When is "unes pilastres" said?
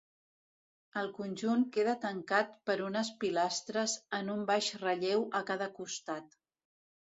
2.87-3.95